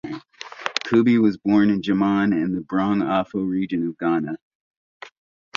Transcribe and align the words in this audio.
Kubi 0.83 1.19
was 1.21 1.37
born 1.37 1.69
in 1.69 1.83
Jaman 1.83 2.33
in 2.33 2.55
the 2.55 2.61
Brong 2.61 3.03
Ahafo 3.03 3.47
region 3.47 3.87
of 3.87 3.99
Ghana. 3.99 4.39